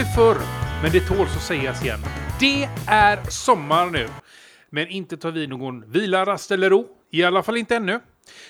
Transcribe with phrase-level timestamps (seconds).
[0.00, 0.40] har det förr,
[0.82, 1.98] men det tåls att sägas igen.
[2.40, 4.08] Det är sommar nu.
[4.70, 6.86] Men inte tar vi någon vila, rast eller ro.
[7.10, 8.00] I alla fall inte ännu.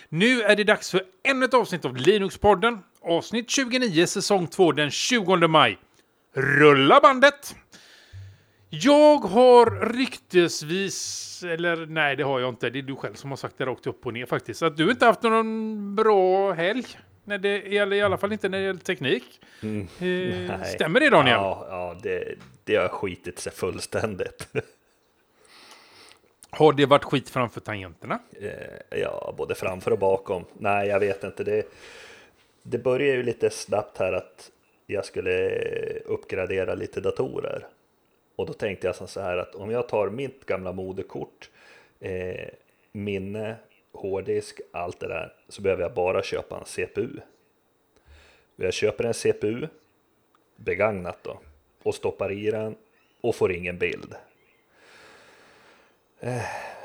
[0.08, 2.78] Nu är det dags för ännu ett avsnitt av Linuxpodden.
[3.02, 5.78] Avsnitt 29, säsong 2, den 20 maj.
[6.34, 7.56] Rulla bandet!
[8.70, 13.36] Jag har ryktesvis, eller nej det har jag inte, det är du själv som har
[13.36, 16.86] sagt det rakt upp och ner faktiskt, att du inte haft någon bra helg.
[17.30, 19.40] När det gäller, I alla fall inte när det gäller teknik.
[19.62, 21.36] Mm, eh, stämmer det Daniel?
[21.36, 24.48] Ja, ja det, det har skitit sig fullständigt.
[26.50, 28.18] Har det varit skit framför tangenterna?
[28.40, 30.44] Eh, ja, både framför och bakom.
[30.58, 31.44] Nej, jag vet inte.
[31.44, 31.66] Det,
[32.62, 34.50] det börjar ju lite snabbt här att
[34.86, 35.50] jag skulle
[36.04, 37.66] uppgradera lite datorer.
[38.36, 41.50] Och då tänkte jag så här att om jag tar mitt gamla moderkort,
[42.00, 42.48] eh,
[42.92, 43.56] minne,
[43.92, 47.08] hårddisk, allt det där, så behöver jag bara köpa en CPU.
[48.56, 49.66] Jag köper en CPU,
[50.56, 51.40] begagnat då,
[51.82, 52.76] och stoppar i den
[53.20, 54.14] och får ingen bild.
[56.20, 56.42] Eh,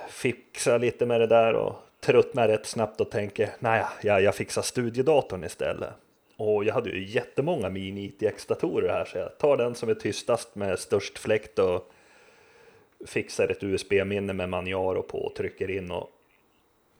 [0.09, 4.61] fixar lite med det där och tröttnar rätt snabbt och tänker, nej, jag, jag fixar
[4.61, 5.89] studiedatorn istället.
[6.37, 10.55] Och jag hade ju jättemånga mini ITX-datorer här så jag tar den som är tystast
[10.55, 11.91] med störst fläkt och
[13.05, 16.09] fixar ett USB-minne med Manjaro på och trycker in och,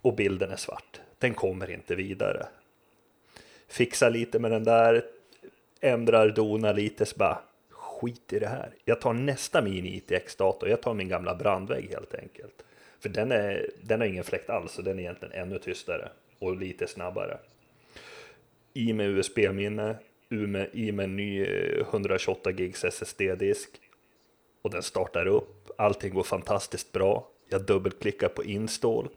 [0.05, 1.01] och bilden är svart.
[1.19, 2.47] Den kommer inte vidare.
[3.67, 5.05] Fixa lite med den där,
[5.81, 7.39] ändrar, donar lite så bara
[7.69, 8.69] skit i det här.
[8.85, 12.63] Jag tar nästa min ITX-dator, jag tar min gamla brandvägg helt enkelt.
[12.99, 16.57] För den, är, den har ingen fläkt alls och den är egentligen ännu tystare och
[16.57, 17.37] lite snabbare
[18.73, 19.95] i med USB-minne,
[20.73, 23.69] i med ny eh, 128 gigs SSD-disk
[24.61, 25.72] och den startar upp.
[25.77, 27.27] Allting går fantastiskt bra.
[27.49, 29.09] Jag dubbelklickar på install.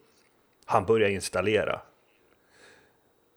[0.68, 1.80] Han börjar installera.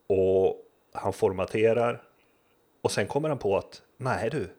[0.08, 2.04] Och han formaterar.
[2.82, 4.50] Och sen kommer han på att nej du,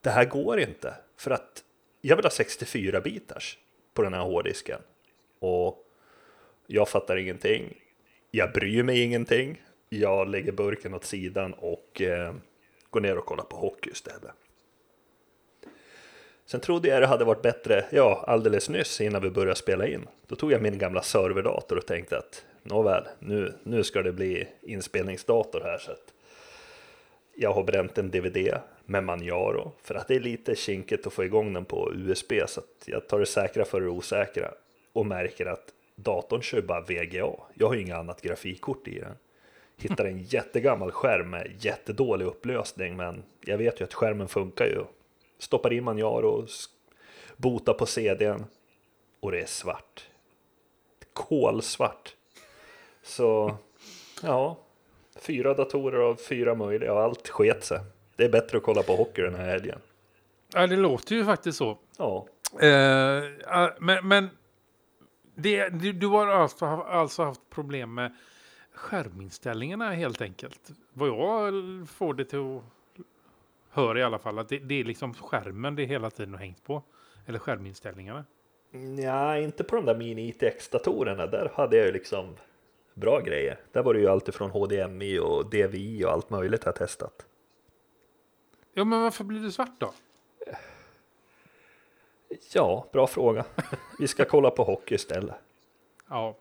[0.00, 0.94] det här går inte.
[1.16, 1.64] För att
[2.00, 3.58] jag vill ha 64 bitars
[3.94, 4.80] på den här hårddisken.
[5.38, 5.84] Och
[6.66, 7.76] jag fattar ingenting.
[8.30, 9.58] Jag bryr mig ingenting
[9.88, 12.34] jag lägger burken åt sidan och eh,
[12.90, 14.32] går ner och kollar på hockey istället.
[16.50, 20.08] Sen trodde jag det hade varit bättre, ja, alldeles nyss innan vi började spela in.
[20.26, 24.48] Då tog jag min gamla serverdator och tänkte att nåväl, nu, nu ska det bli
[24.62, 26.14] inspelningsdator här så att
[27.34, 31.24] jag har bränt en DVD med Manjaro för att det är lite kinkigt att få
[31.24, 34.50] igång den på USB så att jag tar det säkra för det osäkra
[34.92, 37.26] och märker att datorn kör bara VGA.
[37.54, 39.16] Jag har ju inget annat grafikkort i den
[39.76, 44.84] hittar en jättegammal skärm med jättedålig upplösning men jag vet ju att skärmen funkar ju.
[45.38, 46.48] Stoppar in Manjaro och
[47.36, 48.44] botar på CDn
[49.20, 50.08] och det är svart.
[51.12, 52.14] Kolsvart.
[53.02, 53.56] Så
[54.22, 54.58] ja,
[55.16, 57.80] fyra datorer av fyra möjliga och allt sket sig.
[58.16, 59.78] Det är bättre att kolla på hockey den här helgen.
[60.52, 61.78] Ja, det låter ju faktiskt så.
[61.98, 62.26] Ja.
[62.60, 63.24] Eh,
[63.78, 64.30] men men
[65.34, 68.16] det, du, du har alltså, alltså haft problem med
[68.72, 70.70] skärminställningarna helt enkelt.
[70.92, 71.52] Vad jag
[71.88, 72.62] får det till att
[73.78, 76.64] höra i alla fall, att det, det är liksom skärmen det hela tiden har hängt
[76.64, 76.82] på.
[77.26, 78.24] Eller skärminställningarna.
[79.02, 81.26] Ja, inte på de där mini ITX-datorerna.
[81.26, 82.36] Där hade jag ju liksom
[82.94, 83.60] bra grejer.
[83.72, 87.26] Där var det ju allt från HDMI och DVI och allt möjligt jag testat.
[88.74, 89.92] Ja, men varför blir det svart då?
[92.54, 93.44] Ja, bra fråga.
[93.98, 95.34] Vi ska kolla på hockey istället.
[96.08, 96.36] Ja,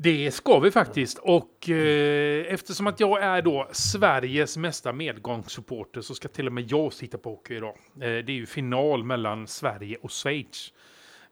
[0.00, 1.18] det ska vi faktiskt.
[1.18, 6.72] Och eh, eftersom att jag är då Sveriges mesta medgångssupporter så ska till och med
[6.72, 7.76] jag sitta på hockey idag.
[7.94, 10.72] Eh, det är ju final mellan Sverige och Schweiz.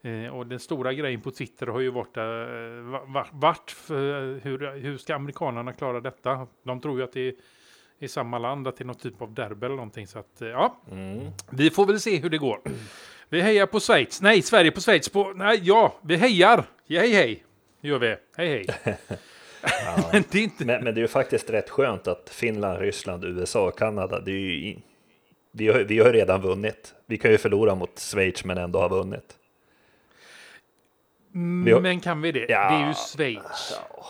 [0.03, 2.25] Eh, och den stora grejen på Twitter har ju varit eh,
[3.33, 6.47] vart, för, hur, hur ska amerikanerna klara detta?
[6.63, 7.35] De tror ju att det är
[7.99, 10.07] i samma land, att det är någon typ av derby eller någonting.
[10.07, 11.31] Så att, eh, ja, mm.
[11.51, 12.61] vi får väl se hur det går.
[13.29, 14.23] Vi hejar på Schweiz.
[14.23, 15.09] Nej, Sverige på Schweiz.
[15.09, 16.65] På, nej, ja, vi hejar.
[16.89, 17.46] Hej, hej
[17.87, 18.17] gör vi.
[18.37, 18.67] Hej hej.
[19.63, 20.09] ja.
[20.13, 20.65] men, det är inte...
[20.65, 24.31] men, men, det är ju faktiskt rätt skönt att Finland, Ryssland, USA och Kanada, det
[24.31, 24.77] är ju,
[25.51, 26.95] vi, har, vi har redan vunnit.
[27.07, 29.37] Vi kan ju förlora mot Schweiz men ändå ha vunnit.
[31.35, 31.81] Har...
[31.81, 32.47] Men kan vi det?
[32.49, 32.71] Ja.
[32.71, 33.73] Det är ju Schweiz.
[33.91, 34.07] Ja.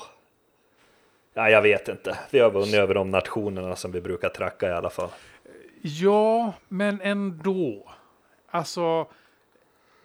[1.34, 2.18] ja, jag vet inte.
[2.30, 5.10] Vi har vunnit över de nationerna som vi brukar tracka i alla fall.
[5.82, 7.92] Ja, men ändå.
[8.50, 9.06] Alltså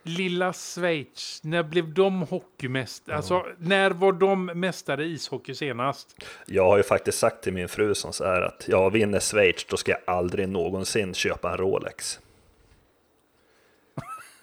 [0.04, 3.14] Lilla Schweiz, när blev de hockeymästare?
[3.14, 3.18] Mm.
[3.18, 6.16] Alltså, när var de mästare i ishockey senast?
[6.46, 9.66] Jag har ju faktiskt sagt till min fru som så här att jag vinner Schweiz,
[9.66, 12.20] då ska jag aldrig någonsin köpa en Rolex.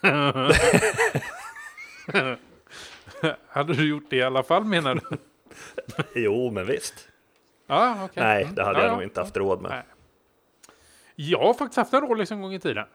[3.47, 5.01] hade du gjort det i alla fall menar du?
[6.21, 7.07] jo, men visst.
[7.67, 8.23] Ah, okay.
[8.23, 8.81] Nej, det hade mm.
[8.81, 9.71] jag ja, nog inte haft råd med.
[9.71, 9.83] Nej.
[11.15, 12.85] Jag har faktiskt haft en Rolex en gång i tiden.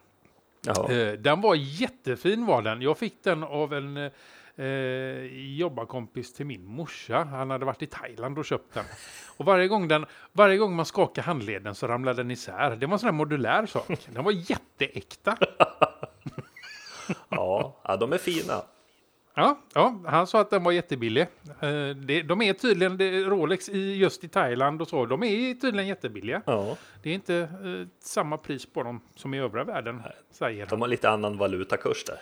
[0.66, 0.92] Jaha.
[0.92, 2.82] Eh, den var jättefin var den.
[2.82, 3.96] Jag fick den av en
[4.56, 4.66] eh,
[5.56, 7.24] jobbarkompis till min morsa.
[7.24, 8.84] Han hade varit i Thailand och köpt den.
[9.36, 12.76] Och varje gång, den, varje gång man skakar handleden så ramlade den isär.
[12.76, 14.06] Det var en sån här modulär sak.
[14.06, 15.36] Den var jätteäkta.
[17.28, 18.62] Ja, ja, de är fina.
[19.36, 21.22] Ja, ja, han sa att den var jättebillig.
[21.60, 21.88] Eh,
[22.24, 26.42] de är tydligen, Rolex i, just i Thailand och så, de är tydligen jättebilliga.
[26.46, 30.68] Ja, Det är inte eh, samma pris på dem som i övriga världen, säger han.
[30.68, 32.18] de har lite annan valutakurs där.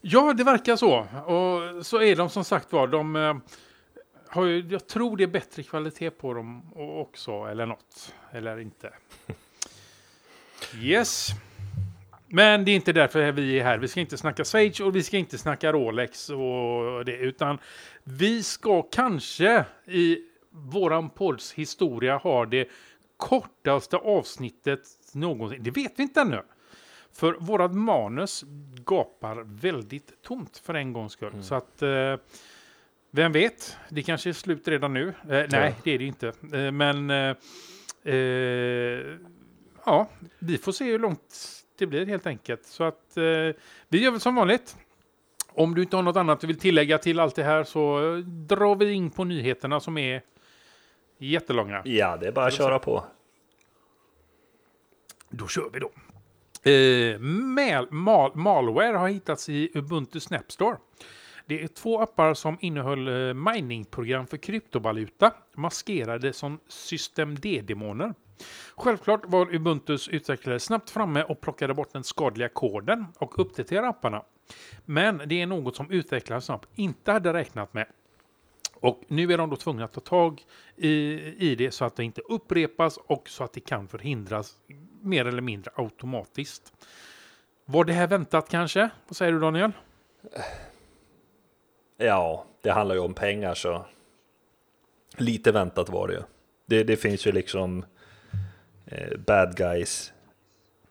[0.00, 0.98] Ja, det verkar så.
[1.26, 3.36] Och så är de som sagt var, de eh,
[4.28, 8.14] har ju, jag tror det är bättre kvalitet på dem också, eller något.
[8.32, 8.92] Eller inte.
[10.82, 11.28] Yes.
[12.34, 13.78] Men det är inte därför vi är här.
[13.78, 17.58] Vi ska inte snacka Schweiz och vi ska inte snacka Rolex och det, utan
[18.04, 20.18] vi ska kanske i
[20.50, 22.68] våran podds historia ha det
[23.16, 24.80] kortaste avsnittet
[25.12, 25.62] någonsin.
[25.62, 26.42] Det vet vi inte ännu.
[27.12, 28.44] För vårat manus
[28.84, 31.42] gapar väldigt tomt för en gångs skull.
[31.42, 32.16] Så att, eh,
[33.10, 35.08] vem vet, det kanske är slut redan nu.
[35.08, 36.28] Eh, nej, det är det inte.
[36.52, 37.36] Eh, men, eh,
[38.14, 39.16] eh,
[39.84, 40.08] ja,
[40.38, 42.64] vi får se hur långt det blir helt enkelt.
[42.64, 43.22] Så att, eh,
[43.88, 44.76] vi gör väl som vanligt.
[45.52, 48.18] Om du inte har något annat du vill tillägga till allt det här så eh,
[48.24, 50.22] drar vi in på nyheterna som är
[51.18, 51.82] jättelånga.
[51.84, 53.04] Ja, det är bara att köra på.
[55.30, 55.90] Då kör vi då.
[56.70, 60.76] Eh, mal, mal, malware har hittats i Ubuntu Snap Store.
[61.46, 68.14] Det är två appar som innehöll eh, miningprogram för kryptovaluta maskerade som systemd-demoner.
[68.76, 74.22] Självklart var Ubuntus utvecklare snabbt framme och plockade bort den skadliga koden och uppdaterade apparna.
[74.84, 77.86] Men det är något som utvecklarna snabbt inte hade räknat med.
[78.74, 80.42] Och nu är de då tvungna att ta tag
[80.76, 80.90] i,
[81.50, 84.56] i det så att det inte upprepas och så att det kan förhindras
[85.00, 86.72] mer eller mindre automatiskt.
[87.64, 88.90] Var det här väntat kanske?
[89.08, 89.72] Vad säger du Daniel?
[91.96, 93.86] Ja, det handlar ju om pengar så
[95.16, 96.22] lite väntat var det ju.
[96.66, 97.84] Det, det finns ju liksom
[99.18, 100.12] bad guys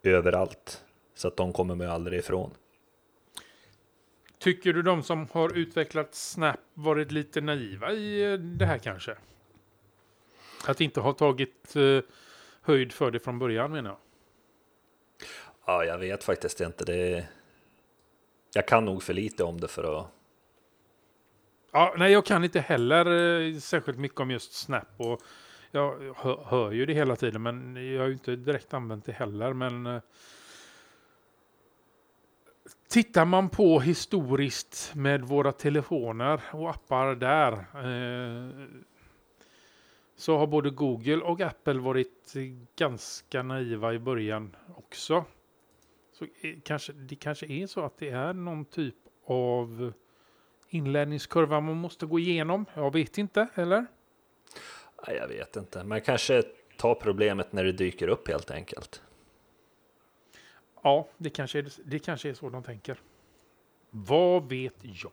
[0.04, 0.84] överallt
[1.16, 2.52] så att de kommer man ju aldrig ifrån.
[4.40, 9.16] Tycker du de som har utvecklat Snap varit lite naiva i eh, det här kanske?
[10.68, 12.00] Att inte ha tagit eh,
[12.62, 14.00] höjd för det från början menar jag.
[15.66, 16.86] Ja, jag vet faktiskt inte.
[16.86, 17.28] Det
[18.54, 20.08] jag kan nog för lite om det för att
[21.72, 24.88] Ja, nej, jag kan inte heller eh, särskilt mycket om just Snap.
[24.98, 25.22] Och
[25.76, 29.12] jag hör, hör ju det hela tiden, men jag har ju inte direkt använt det
[29.12, 29.54] heller.
[29.54, 30.02] Men eh,
[32.88, 38.68] tittar man på historiskt med våra telefoner och appar där eh,
[40.16, 42.34] så har både Google och Apple varit
[42.76, 45.26] ganska naiva i början också.
[46.12, 49.94] Så eh, kanske, det kanske är så att det är någon typ av
[50.70, 52.66] inlärningskurva man måste gå igenom?
[52.74, 53.86] Jag vet inte, eller?
[55.08, 55.84] Nej, jag vet inte.
[55.84, 56.44] Man kanske
[56.78, 59.02] tar problemet när det dyker upp helt enkelt.
[60.84, 62.98] Ja, det kanske är, det kanske är så de tänker.
[63.90, 65.12] Vad vet jag?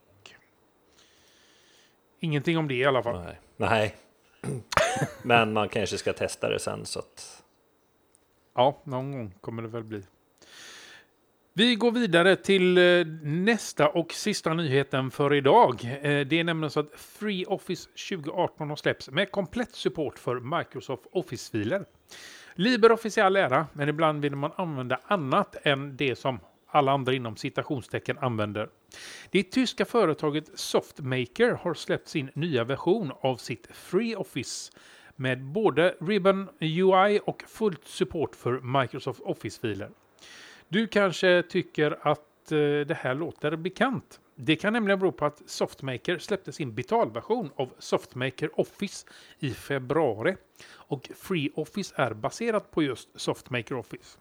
[2.18, 3.24] Ingenting om det i alla fall.
[3.24, 3.40] Nej.
[3.56, 3.96] Nej.
[5.22, 7.44] Men man kanske ska testa det sen så att
[8.54, 10.02] Ja, någon gång kommer det väl bli.
[11.60, 15.84] Vi går vidare till eh, nästa och sista nyheten för idag.
[15.84, 20.58] Eh, det är nämligen så att Free Office 2018 har släppts med komplett support för
[20.58, 21.84] Microsoft Office-filer.
[22.54, 27.12] LibreOffice i all ära, men ibland vill man använda annat än det som alla andra
[27.12, 28.68] inom citationstecken använder.
[29.30, 34.72] Det tyska företaget Softmaker har släppt sin nya version av sitt Free Office
[35.16, 39.90] med både Ribbon UI och fullt support för Microsoft Office-filer.
[40.72, 44.20] Du kanske tycker att eh, det här låter bekant.
[44.34, 49.06] Det kan nämligen bero på att Softmaker släppte sin betalversion av Softmaker Office
[49.38, 50.36] i februari.
[50.72, 54.18] Och Free Office är baserat på just Softmaker Office.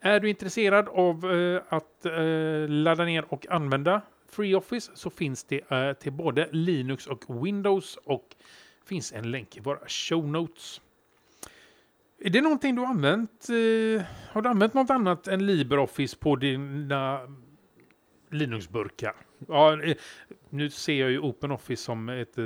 [0.00, 5.44] Är du intresserad av eh, att eh, ladda ner och använda Free Office så finns
[5.44, 8.36] det eh, till både Linux och Windows och
[8.84, 10.80] finns en länk i våra show notes.
[12.18, 13.48] Är det någonting du har använt?
[13.48, 17.20] Eh, har du använt något annat än LibreOffice på dina
[18.30, 19.14] Linux-burkar?
[19.48, 19.96] Ja, eh,
[20.50, 22.44] nu ser jag ju OpenOffice som ett eh,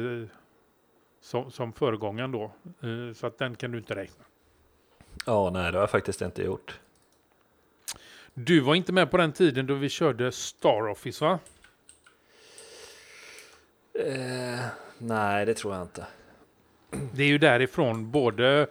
[1.20, 4.24] som, som föregångaren då, eh, så att den kan du inte räkna.
[5.26, 6.80] ja, nej, det har jag faktiskt inte gjort.
[8.34, 11.38] Du var inte med på den tiden då vi körde Star Office va?
[14.98, 16.06] Nej, det tror jag inte.
[17.12, 18.66] Det är ju därifrån både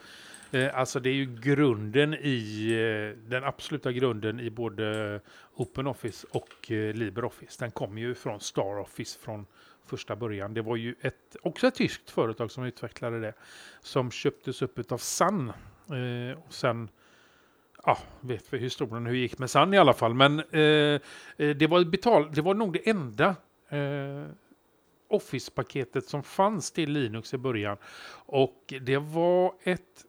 [0.57, 5.19] Eh, alltså det är ju grunden i, eh, den absoluta grunden i både
[5.53, 7.59] OpenOffice och eh, LibreOffice.
[7.59, 9.45] Den kommer ju från StarOffice från
[9.85, 10.53] första början.
[10.53, 13.33] Det var ju ett, också ett tyskt företag som utvecklade det.
[13.81, 15.49] Som köptes upp av Sun.
[15.89, 16.89] Eh, och sen,
[17.85, 20.13] ja, vet vi historien hur det gick med Sun i alla fall.
[20.13, 21.01] Men eh,
[21.37, 23.35] det, var betal, det var nog det enda
[23.69, 24.25] eh,
[25.09, 27.77] Office-paketet som fanns till Linux i början.
[28.25, 30.05] Och det var ett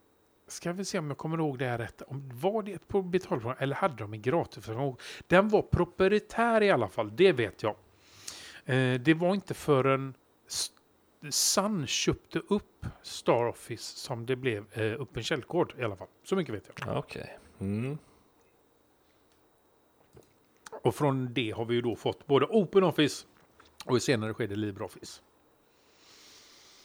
[0.48, 2.02] Ska vi se om jag kommer ihåg det här rätt.
[2.32, 4.96] Var det ett betalprogram eller hade de en gratisversion?
[5.26, 7.76] Den var proprietär i alla fall, det vet jag.
[8.64, 10.14] Eh, det var inte förrän
[11.30, 16.08] Sun köpte upp Star Office som det blev eh, öppen källkod i alla fall.
[16.24, 16.96] Så mycket vet jag.
[16.96, 17.22] Okej.
[17.22, 17.68] Okay.
[17.68, 17.98] Mm.
[20.82, 23.26] Och från det har vi ju då fått både Open Office
[23.84, 25.22] och i senare skede LibreOffice.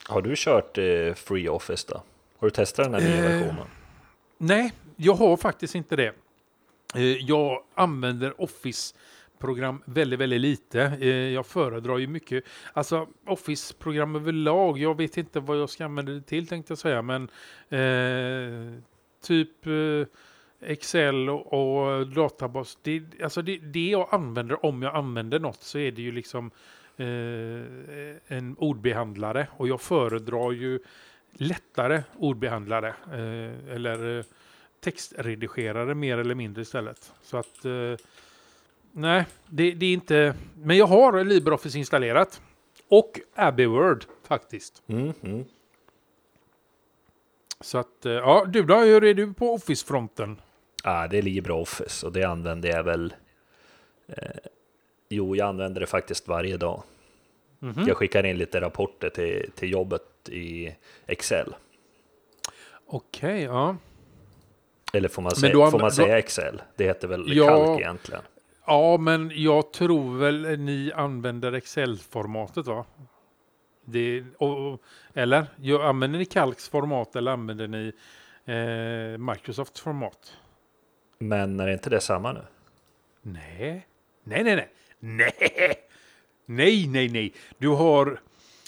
[0.08, 2.03] Har du kört eh, Free Office då?
[2.44, 3.68] Har du testat den här nya eh, versionen?
[4.38, 6.14] Nej, jag har faktiskt inte det.
[6.96, 8.96] Eh, jag använder Office
[9.40, 10.82] program väldigt, väldigt lite.
[10.82, 14.78] Eh, jag föredrar ju mycket, alltså Office-program överlag.
[14.78, 17.30] Jag vet inte vad jag ska använda det till tänkte jag säga, men
[17.70, 18.80] eh,
[19.22, 20.08] typ eh,
[20.70, 22.78] Excel och, och databas.
[22.82, 26.52] Det, alltså det, det jag använder om jag använder något så är det ju liksom
[26.98, 30.80] eh, en ordbehandlare och jag föredrar ju
[31.34, 34.25] lättare ordbehandlare eh, eller eh,
[34.80, 37.13] textredigerare mer eller mindre istället.
[37.22, 37.96] Så att eh,
[38.92, 40.36] nej, det, det, är inte.
[40.56, 42.42] Men jag har LibreOffice installerat
[42.88, 44.84] och Abbey Word faktiskt.
[44.88, 45.46] Mm, mm.
[47.62, 48.80] Så att eh, ja, du då?
[48.80, 50.42] Hur är du på Office-fronten?
[50.84, 53.13] Ja, det är LibreOffice och det använder jag väl.
[54.08, 54.16] Eh,
[55.10, 56.84] jo, jag använder det faktiskt varje dag.
[57.63, 57.88] Mm -hmm.
[57.88, 60.75] Jag skickar in lite rapporter till, till jobbet i
[61.08, 61.55] Excel.
[62.86, 63.77] Okej, okay, ja.
[64.93, 66.62] Eller får man, säga, då, får man säga Excel?
[66.75, 68.22] Det heter väl ja, kalk egentligen?
[68.65, 72.86] Ja, men jag tror väl ni använder Excel-formatet va?
[73.86, 74.82] Det, och,
[75.13, 75.46] eller?
[75.82, 77.93] Använder ni Kalks format eller använder ni
[78.46, 80.38] eh, Microsofts format?
[81.17, 82.41] Men är inte det samma nu?
[83.22, 83.88] Nej,
[84.24, 84.70] nej, nej, nej.
[85.00, 85.75] Nej,
[86.46, 87.34] nej, nej, nej.
[87.58, 88.08] Du har,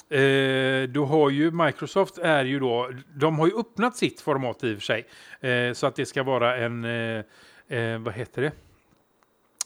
[0.09, 4.73] eh, du har ju Microsoft är ju då, de har ju öppnat sitt format i
[4.73, 5.07] och för sig.
[5.51, 7.23] Eh, så att det ska vara en, eh,
[7.67, 8.51] eh vad heter det?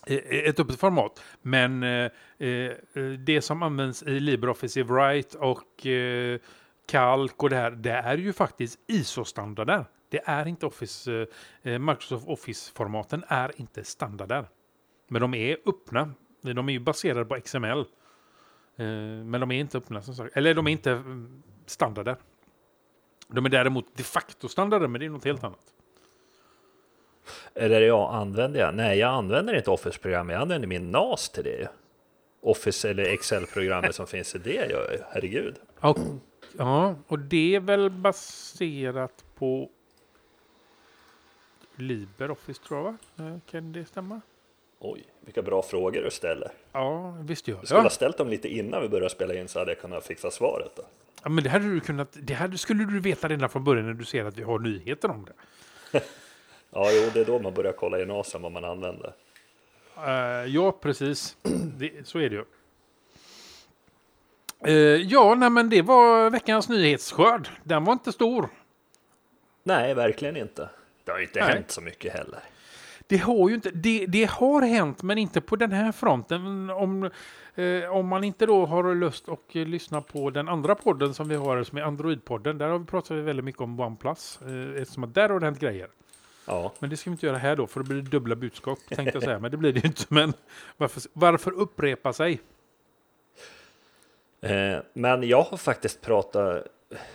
[0.06, 1.22] E, e, ett öppet format.
[1.42, 2.72] Men eh, eh,
[3.18, 6.40] det som används i LibreOffice i Write och eh,
[6.90, 9.84] Calc och det här, det är ju faktiskt ISO-standarder.
[10.10, 14.48] Det är inte Office, eh, eh Microsoft Office-formaten är inte standarder.
[15.08, 16.14] Men de är öppna.
[16.42, 17.84] De är ju baserade på XML.
[18.80, 20.36] Eh, men de är inte öppna som sagt.
[20.36, 22.16] Eller de är inte mm, standarder.
[23.28, 25.74] De är däremot de facto standarder, men det är något helt annat.
[27.54, 28.74] Eller ja, använder jag?
[28.74, 30.30] Nej, jag använder inte Office-program.
[30.30, 31.68] Jag använder min NAS till det.
[32.42, 35.54] Office eller Excel-programmet som finns i det, jag, herregud.
[35.80, 35.98] Och,
[36.58, 39.70] ja, och det är väl baserat på
[41.76, 42.96] LibreOffice tror jag, va?
[43.18, 44.20] Eh, kan det stämma?
[44.82, 46.50] Oj, vilka bra frågor du ställer.
[46.72, 47.62] Ja, visst gör jag.
[47.62, 50.06] Du skulle ha ställt dem lite innan vi började spela in så hade jag kunnat
[50.06, 50.72] fixa svaret.
[50.76, 50.82] Då.
[51.22, 52.08] Ja, men det hade du kunnat.
[52.12, 55.10] Det hade, skulle du veta redan från början när du ser att vi har nyheter
[55.10, 55.32] om det.
[56.70, 59.12] ja, jo, det är då man börjar kolla i NASen vad man använder.
[59.98, 61.36] Uh, ja, precis.
[61.78, 62.44] Det, så är det ju.
[64.68, 67.48] Uh, ja, nej, men det var veckans nyhetsskörd.
[67.64, 68.48] Den var inte stor.
[69.62, 70.68] Nej, verkligen inte.
[71.04, 71.54] Det har inte Nej.
[71.54, 72.40] hänt så mycket heller.
[73.10, 76.70] Det har ju inte, det, det har hänt, men inte på den här fronten.
[76.70, 77.10] Om,
[77.54, 81.34] eh, om man inte då har lust att lyssna på den andra podden som vi
[81.34, 82.58] har, som är Android-podden.
[82.58, 85.60] Där har vi pratat väldigt mycket om OnePlus, eh, eftersom att där har det hänt
[85.60, 85.88] grejer.
[86.46, 86.72] Ja.
[86.78, 89.16] Men det ska vi inte göra här då, för då blir det dubbla budskap, tänkte
[89.16, 89.38] jag säga.
[89.38, 90.04] Men det blir det inte.
[90.08, 90.32] Men
[90.76, 92.40] varför, varför upprepa sig?
[94.40, 96.66] Eh, men jag har faktiskt pratat,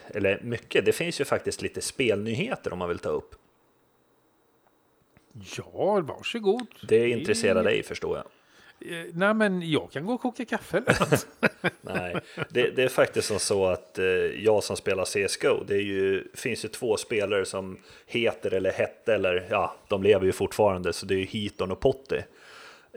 [0.07, 3.35] eller mycket, det finns ju faktiskt lite spelnyheter om man vill ta upp.
[5.57, 6.67] Ja, varsågod.
[6.87, 8.25] Det intresserar dig förstår jag.
[8.79, 10.83] Eh, nej, men jag kan gå och koka kaffe.
[11.81, 12.15] Nej,
[12.49, 14.05] det, det, är faktiskt som så att eh,
[14.43, 19.47] jag som spelar CSGO, det ju, finns ju två spelare som heter eller hette, eller
[19.49, 22.21] ja, de lever ju fortfarande, så det är ju Hiton och Potty.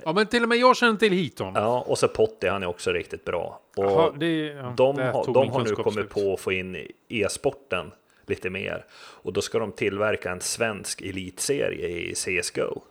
[0.04, 1.52] Ja, men till och med jag känner till Hiton.
[1.54, 3.60] Ja, och så Potty, han är också riktigt bra.
[3.76, 7.92] Och Aha, det, ja, de, har, de har nu kommit på att få in e-sporten
[8.28, 8.84] lite mer.
[8.92, 12.82] Och då ska de tillverka en svensk elitserie i CSGO.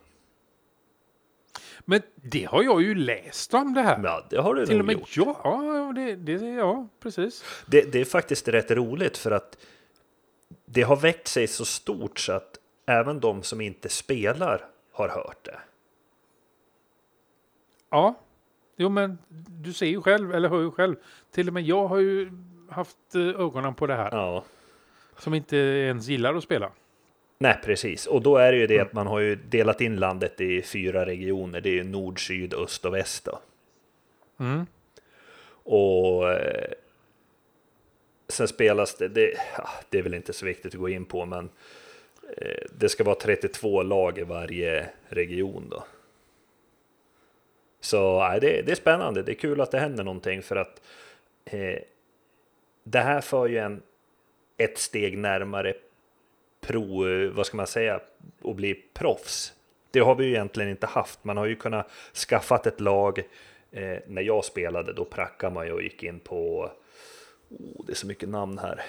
[1.90, 4.00] Men det har jag ju läst om det här.
[4.04, 5.38] Ja, det har du Till nog och med gjort.
[5.44, 7.44] Ja, det, det, ja precis.
[7.66, 9.58] Det, det är faktiskt rätt roligt för att
[10.66, 15.46] det har väckt sig så stort så att även de som inte spelar har hört
[15.46, 15.60] det.
[17.90, 18.20] Ja,
[18.78, 19.18] jo men
[19.64, 20.96] du ser ju själv, eller hör ju själv.
[21.32, 22.32] Till och med jag har ju
[22.70, 24.10] haft eh, ögonen på det här.
[24.12, 24.44] Ja.
[25.20, 26.72] Som inte ens gillar att spela.
[27.40, 28.06] Nej, precis.
[28.06, 31.06] Och då är det ju det att man har ju delat in landet i fyra
[31.06, 31.62] regioner.
[31.62, 33.26] Det är nord, syd, öst och väst.
[33.26, 33.40] Då.
[34.40, 34.66] Mm.
[35.64, 36.72] Och eh,
[38.28, 39.38] sen spelas det, det,
[39.90, 41.50] det är väl inte så viktigt att gå in på, men
[42.38, 45.84] eh, det ska vara 32 lag i varje region då.
[47.80, 50.82] Så nej, det, det är spännande, det är kul att det händer någonting för att
[51.46, 51.80] eh,
[52.84, 53.82] det här för ju en
[54.58, 55.74] ett steg närmare
[56.62, 58.00] pro, vad ska man säga,
[58.42, 59.54] och bli proffs.
[59.92, 61.24] Det har vi ju egentligen inte haft.
[61.24, 63.20] Man har ju kunnat skaffat ett lag.
[63.72, 66.72] Eh, när jag spelade då prackade man ju och gick in på
[67.50, 68.82] Oh, det är så mycket namn här.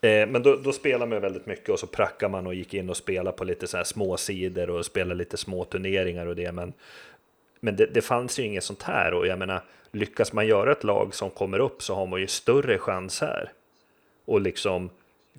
[0.22, 2.90] eh, men då, då spelar man väldigt mycket och så prackar man och gick in
[2.90, 6.52] och spelade på lite så här små sidor och spelade lite små turneringar och det.
[6.52, 6.72] Men,
[7.60, 10.84] men det, det fanns ju inget sånt här och jag menar, lyckas man göra ett
[10.84, 13.52] lag som kommer upp så har man ju större chans här.
[14.26, 14.90] Och liksom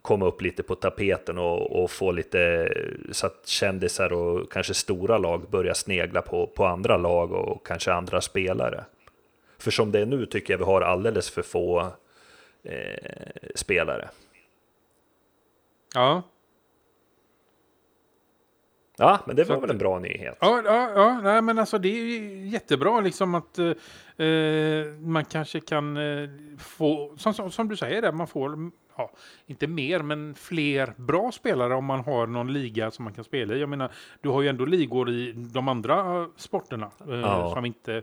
[0.02, 2.74] komma upp lite på tapeten och, och få lite
[3.12, 7.94] så att kändisar och kanske stora lag börjar snegla på, på andra lag och kanske
[7.94, 8.86] andra spelare.
[9.58, 11.92] För som det är nu tycker jag vi har alldeles för få
[12.64, 14.10] eh, spelare.
[15.94, 16.24] Ja.
[19.00, 20.38] Ja, men det var så, väl en bra nyhet.
[20.42, 23.74] Ja, ja, ja nej, men alltså det är ju jättebra liksom att eh,
[25.00, 26.30] man kanske kan eh,
[26.60, 29.12] få, som, som, som, du säger, där, man får, ja,
[29.46, 33.56] inte mer, men fler bra spelare om man har någon liga som man kan spela
[33.56, 33.60] i.
[33.60, 37.52] Jag menar, du har ju ändå ligor i de andra sporterna eh, ja.
[37.54, 38.02] som inte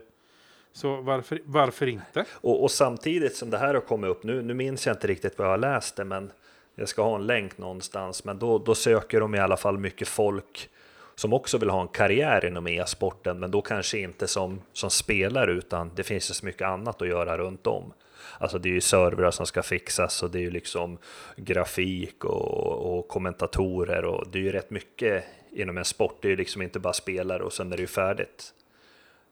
[0.71, 2.25] så varför, varför inte?
[2.31, 5.37] Och, och, samtidigt som det här har kommit upp, nu, nu minns jag inte riktigt
[5.37, 6.31] vad jag har läst det, men
[6.75, 10.07] jag ska ha en länk någonstans, men då, då söker de i alla fall mycket
[10.07, 10.69] folk
[11.15, 15.51] som också vill ha en karriär inom e-sporten, men då kanske inte som, som spelare,
[15.51, 17.93] utan det finns ju så mycket annat att göra runt om.
[18.37, 20.97] Alltså det är ju servrar som ska fixas och det är ju liksom
[21.35, 26.17] grafik och, och kommentatorer och det är ju rätt mycket inom en sport.
[26.21, 28.53] Det är ju liksom inte bara spelare och sen är det ju färdigt.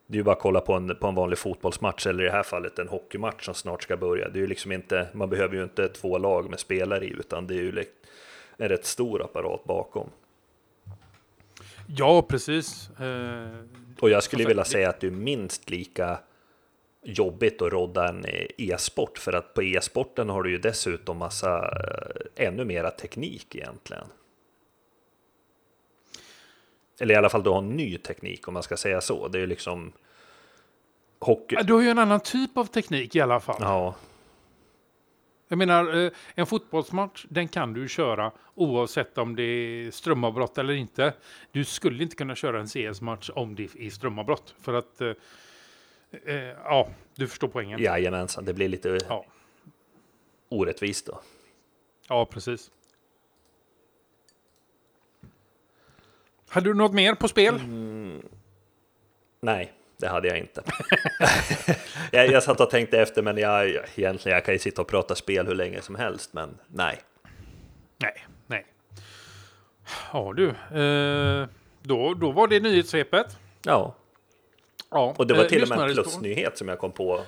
[0.08, 2.32] Det är ju bara att kolla på en, på en vanlig fotbollsmatch eller i det
[2.32, 4.30] här fallet en hockeymatch som snart ska börja.
[4.30, 7.48] Det är ju liksom inte, man behöver ju inte två lag med spelare i utan
[7.48, 7.96] det är ju liksom
[8.58, 10.10] en rätt stor apparat bakom.
[11.88, 12.90] Ja, precis.
[13.00, 13.58] Eh,
[14.00, 16.20] och jag skulle vilja säga att det är minst lika
[17.04, 18.26] jobbigt att rodda en
[18.58, 24.08] e-sport för att på e-sporten har du ju dessutom massa eh, ännu mera teknik egentligen.
[27.00, 29.28] Eller i alla fall du har en ny teknik om man ska säga så.
[29.28, 29.92] Det är liksom
[31.20, 31.56] hockey.
[31.64, 33.58] Du har ju en annan typ av teknik i alla fall.
[33.60, 33.96] Ja.
[35.54, 40.74] Jag menar, eh, en fotbollsmatch, den kan du köra oavsett om det är strömavbrott eller
[40.74, 41.14] inte.
[41.52, 44.56] Du skulle inte kunna köra en CS-match om det är strömavbrott.
[44.62, 45.12] För att, eh,
[46.26, 47.82] eh, ja, du förstår poängen.
[47.82, 49.26] Jajamensan, det blir lite ja.
[50.50, 51.20] orättvist då.
[52.08, 52.72] Ja, precis.
[56.48, 57.56] Hade du något mer på spel?
[57.56, 58.22] Mm,
[59.40, 60.64] nej, det hade jag inte.
[62.12, 65.16] jag, jag satt och tänkte efter, men jag, egentligen jag kan ju sitta och prata
[65.16, 67.00] spel hur länge som helst, men nej.
[67.98, 68.66] Nej, nej.
[70.14, 71.48] Ja du, eh,
[71.82, 73.38] då, då var det nyhetssvepet.
[73.64, 73.96] Ja.
[74.90, 75.16] ja.
[75.18, 77.22] Och det var eh, till och med en plusnyhet som jag kom på.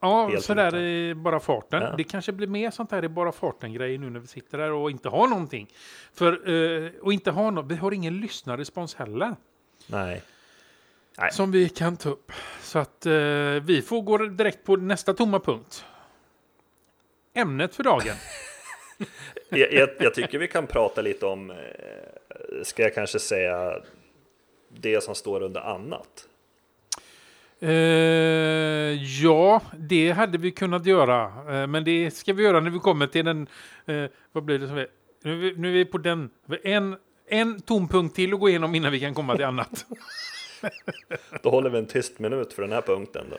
[0.00, 1.82] Ja, sådär i bara farten.
[1.82, 1.94] Ja.
[1.96, 4.90] Det kanske blir mer sånt här i bara farten-grejer nu när vi sitter där och
[4.90, 5.68] inte har någonting.
[6.14, 9.36] För, eh, och inte har något, vi har ingen lyssnarrespons heller.
[9.86, 10.22] Nej.
[11.18, 11.32] Nej.
[11.32, 12.32] som vi kan ta upp.
[12.62, 13.12] Så att eh,
[13.62, 15.84] vi får gå direkt på nästa tomma punkt.
[17.34, 18.16] Ämnet för dagen.
[19.48, 21.56] jag, jag, jag, tycker vi kan prata lite om, eh,
[22.62, 23.82] ska jag kanske säga,
[24.68, 26.28] det som står under annat.
[27.60, 27.70] Eh,
[29.22, 31.24] ja, det hade vi kunnat göra.
[31.24, 33.46] Eh, men det ska vi göra när vi kommer till den,
[33.86, 34.86] eh, vad blir det som är,
[35.22, 36.30] nu, nu är vi på den,
[36.64, 36.96] en,
[37.28, 39.86] en tom punkt till att gå igenom innan vi kan komma till annat.
[41.42, 43.36] Då håller vi en tyst minut för den här punkten då.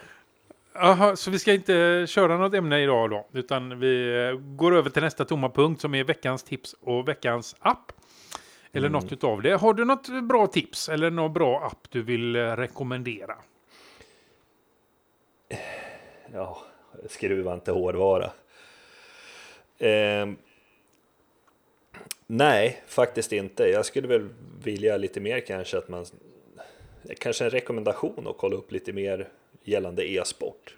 [0.80, 4.90] Aha, så vi ska inte köra något ämne idag då, utan vi eh, går över
[4.90, 7.92] till nästa tomma punkt som är veckans tips och veckans app.
[8.72, 9.02] Eller mm.
[9.02, 9.54] något utav det.
[9.54, 13.36] Har du något bra tips eller någon bra app du vill eh, rekommendera?
[16.34, 16.62] Ja,
[17.08, 18.32] skruva inte hårdvara.
[19.78, 20.30] Eh,
[22.28, 23.64] nej, faktiskt inte.
[23.64, 24.30] Jag skulle väl
[24.64, 26.06] vilja lite mer kanske att man
[27.18, 29.28] kanske en rekommendation att kolla upp lite mer
[29.64, 30.78] gällande e-sport.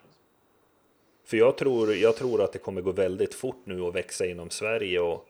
[1.26, 4.50] För jag tror, jag tror att det kommer gå väldigt fort nu att växa inom
[4.50, 5.30] Sverige och,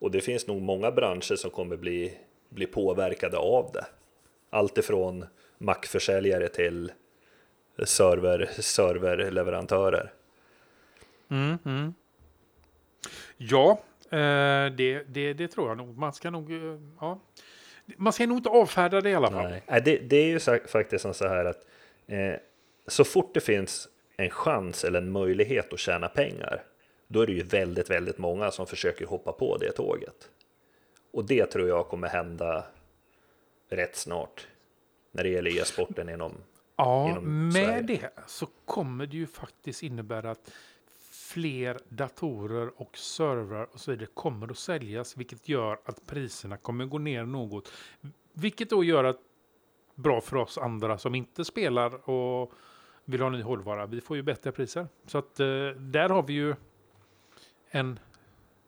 [0.00, 3.86] och det finns nog många branscher som kommer bli, bli påverkade av det.
[4.50, 5.24] Allt ifrån
[5.58, 6.92] Mac-försäljare till
[7.84, 10.12] server, serverleverantörer.
[11.28, 11.94] Mm, mm.
[13.36, 15.98] Ja, eh, det, det, det tror jag nog.
[15.98, 16.52] Man ska nog...
[16.52, 17.20] Eh, ja.
[17.96, 19.50] Man ska nog inte avfärda det i alla fall.
[19.66, 21.66] Nej, det, det är ju faktiskt så här att
[22.06, 22.34] eh,
[22.86, 26.62] så fort det finns en chans eller en möjlighet att tjäna pengar,
[27.08, 30.28] då är det ju väldigt, väldigt många som försöker hoppa på det tåget.
[31.12, 32.64] Och det tror jag kommer hända
[33.68, 34.46] rätt snart
[35.12, 36.32] när det gäller e-sporten inom
[36.76, 37.82] Ja, inom med Sverige.
[37.82, 40.50] det så kommer det ju faktiskt innebära att
[41.32, 46.84] fler datorer och servrar och så vidare kommer att säljas, vilket gör att priserna kommer
[46.84, 47.72] gå ner något.
[48.32, 49.16] Vilket då gör att
[49.94, 52.52] bra för oss andra som inte spelar och
[53.04, 53.86] vill ha ny hårdvara.
[53.86, 54.88] Vi får ju bättre priser.
[55.06, 56.54] Så att eh, där har vi ju
[57.70, 57.98] en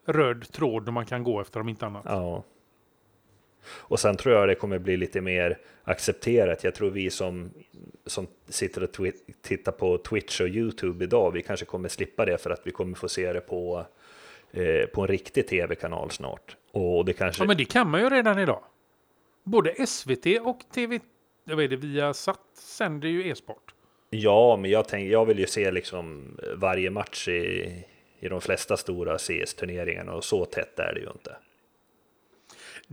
[0.07, 2.05] röd tråd man kan gå efter om inte annat.
[2.07, 2.45] Ja.
[3.65, 6.65] Och sen tror jag det kommer bli lite mer accepterat.
[6.65, 7.51] Jag tror vi som,
[8.07, 8.91] som sitter och
[9.43, 12.97] tittar på Twitch och YouTube idag, vi kanske kommer slippa det för att vi kommer
[12.97, 13.87] få se det på,
[14.53, 16.57] eh, på en riktig tv-kanal snart.
[16.73, 17.43] Och det kanske...
[17.43, 18.63] Ja, men det kan man ju redan idag.
[19.45, 21.01] Både SVT och TV,
[21.45, 23.75] vad är det, via satt sänder ju e-sport.
[24.11, 27.85] Ja, men jag, tänk, jag vill ju se liksom varje match i,
[28.21, 31.37] i de flesta stora CS-turneringarna och så tätt är det ju inte.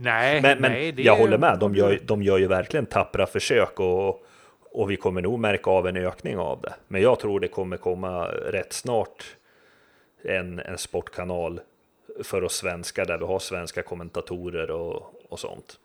[0.02, 3.26] Nej, Men, men nej, jag är- håller med, de gör, de gör ju verkligen tappra
[3.26, 4.24] försök och,
[4.72, 6.74] och vi kommer nog märka av en ökning av det.
[6.88, 9.24] Men jag tror det kommer komma rätt snart
[10.22, 11.60] en, en sportkanal
[12.22, 15.78] för oss svenskar där vi har svenska kommentatorer och, och sånt.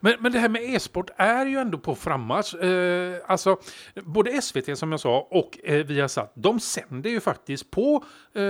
[0.00, 2.54] Men, men det här med e-sport är ju ändå på frammarsch.
[2.54, 3.56] Eh, alltså,
[3.94, 8.42] både SVT som jag sa och eh, Viasat, de sänder ju faktiskt på eh,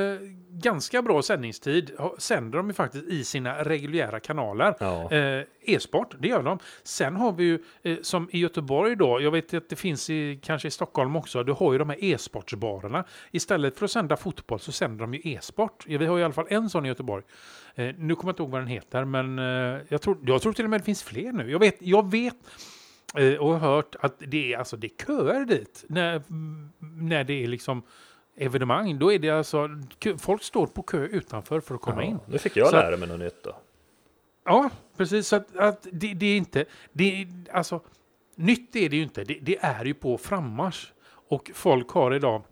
[0.52, 1.90] ganska bra sändningstid.
[2.18, 4.74] Sänder de ju faktiskt i sina reguljära kanaler.
[4.80, 5.12] Ja.
[5.12, 6.58] Eh, e-sport, det gör de.
[6.82, 10.40] Sen har vi ju, eh, som i Göteborg då, jag vet att det finns i,
[10.42, 13.04] kanske i Stockholm också, du har ju de här e-sportsbarerna.
[13.30, 15.84] Istället för att sända fotboll så sänder de ju e-sport.
[15.88, 17.24] Ja, vi har i alla fall en sån i Göteborg.
[17.74, 20.52] Eh, nu kommer jag inte ihåg vad den heter, men eh, jag, tror, jag tror
[20.52, 21.50] till och med det finns fler nu.
[21.50, 22.36] Jag vet, jag vet
[23.16, 26.22] eh, och har hört att det är, alltså, det är köer dit när,
[26.78, 27.82] när det är liksom
[28.36, 28.98] evenemang.
[28.98, 29.68] Då är det alltså,
[30.18, 32.18] folk står på kö utanför för att komma in.
[32.26, 33.56] Nu fick jag Så lära mig något nytt då.
[34.44, 35.28] Ja, precis.
[35.28, 36.64] Så att, att det, det är inte...
[36.92, 37.80] Det, är- alltså,
[38.34, 39.24] nytt är det ju inte.
[39.24, 40.92] Det, det är ju på frammarsch.
[41.28, 42.42] Och folk har idag...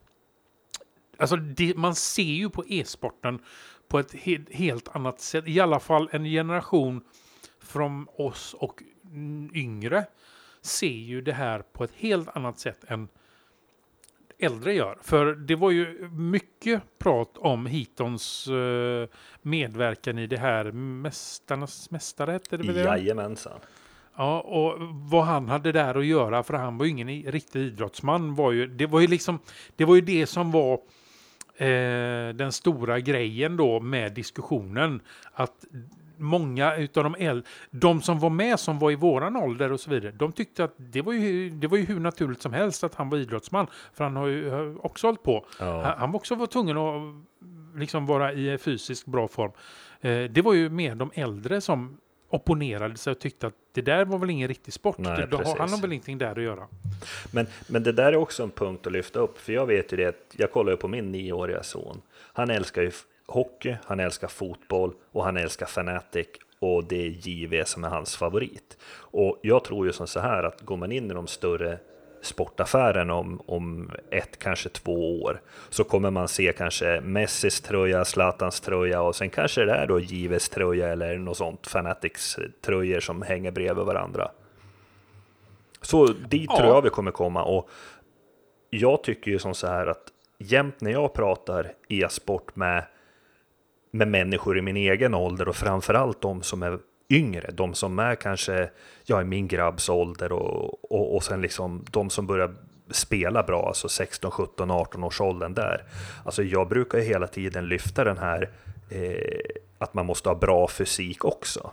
[1.17, 3.39] Alltså det, man ser ju på e-sporten
[3.89, 5.45] på ett he, helt annat sätt.
[5.47, 7.05] I alla fall en generation
[7.61, 8.83] från oss och
[9.55, 10.07] yngre
[10.63, 13.09] ser ju det här på ett helt annat sätt än
[14.41, 14.99] äldre gör.
[15.03, 19.09] För det var ju mycket prat om Hitons eh,
[19.43, 22.85] medverkan i det här Mästarnas mästare, hette det väl?
[22.85, 23.61] Jajamensan.
[24.17, 24.77] Ja, och
[25.11, 28.67] vad han hade där att göra, för han var ju ingen riktig idrottsman, var ju,
[28.67, 29.39] det var ju liksom,
[29.77, 30.73] det var ju det som var
[31.57, 35.01] eh, den stora grejen då med diskussionen.
[35.33, 35.65] Att
[36.21, 39.91] många utav de äldre, de som var med som var i våran ålder och så
[39.91, 42.95] vidare, de tyckte att det var ju, det var ju hur naturligt som helst att
[42.95, 43.67] han var idrottsman.
[43.95, 45.47] För han har ju också hållit på.
[45.59, 45.83] Ja.
[45.83, 49.53] Han, han var också var tvungen att liksom vara i fysiskt bra form.
[50.01, 51.97] Eh, det var ju mer de äldre som
[52.31, 54.99] opponerade sig och tyckte att det där var väl ingen riktig sport.
[54.99, 56.67] Nej, det, då har, han har väl ingenting där att göra.
[57.31, 59.97] Men, men det där är också en punkt att lyfta upp, för jag vet ju
[59.97, 62.03] det, att jag kollar ju på min nioåriga son.
[62.33, 62.91] Han älskar ju
[63.31, 66.27] hockey, han älskar fotboll och han älskar Fanatic
[66.59, 68.79] och det är JV som är hans favorit.
[68.93, 71.79] Och jag tror ju som så här att går man in i de större
[72.23, 78.61] sportaffären om, om ett, kanske två år så kommer man se kanske Messis tröja, Zlatans
[78.61, 83.23] tröja och sen kanske det är då JVs tröja eller något sånt, Fanatics tröjor som
[83.23, 84.31] hänger bredvid varandra.
[85.83, 86.57] Så dit Ja.
[86.57, 87.69] tror jag vi kommer komma och
[88.71, 90.03] jag tycker ju som så här att
[90.39, 92.85] jämt när jag pratar e-sport med,
[93.91, 96.79] med människor i min egen ålder och framförallt de som är
[97.11, 98.71] yngre, de som är kanske
[99.05, 102.55] ja, i min grabbs ålder och, och, och sen liksom de som börjar
[102.91, 105.85] spela bra, alltså 16, 17, 18 års åldern där.
[106.25, 108.51] Alltså jag brukar ju hela tiden lyfta den här
[108.91, 111.71] eh, att man måste ha bra fysik också.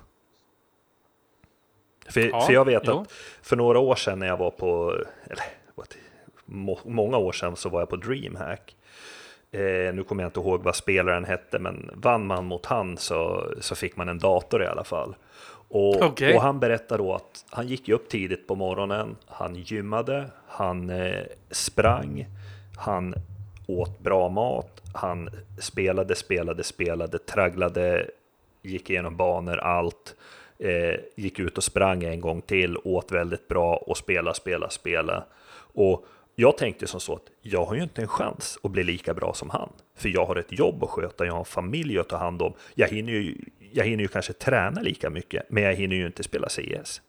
[2.10, 3.00] För, Ja, för jag vet jo.
[3.00, 5.46] att för några år sedan när jag var på, eller
[6.86, 8.76] många år sedan så var jag på DreamHack.
[9.52, 13.52] Eh, nu kommer jag inte ihåg vad spelaren hette, men vann man mot han så,
[13.60, 15.16] så fick man en dator i alla fall.
[15.70, 16.36] Och, Okej.
[16.36, 20.90] och han berättade då att han gick ju upp tidigt på morgonen, han gymmade, han
[20.90, 22.28] eh, sprang,
[22.78, 23.16] han
[23.68, 25.30] åt bra mat, han
[25.60, 28.10] spelade, spelade, spelade, tragglade,
[28.62, 30.16] gick igenom banor, allt.
[30.60, 35.24] Eh, gick ut och sprang en gång till, åt väldigt bra och spela, spela, spela.
[35.74, 36.06] Och
[36.40, 39.34] jag tänkte som så att jag har ju inte en chans att bli lika bra
[39.34, 39.70] som han.
[39.96, 42.54] För jag har ett jobb att sköta, jag har en familj att ta hand om.
[42.76, 43.38] Jag hinner ju,
[43.72, 47.02] jag hinner ju kanske träna lika mycket, men jag hinner ju inte spela CS.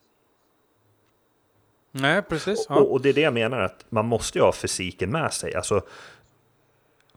[1.91, 2.67] Nej, precis.
[2.69, 2.75] Ja.
[2.75, 5.55] Och, och, det är det jag menar, att man måste ju ha fysiken med sig.
[5.55, 5.83] Alltså,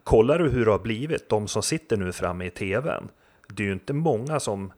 [0.04, 3.10] kollar du hur det har blivit, de som sitter nu framme i tvn,
[3.48, 4.74] det är ju inte många som...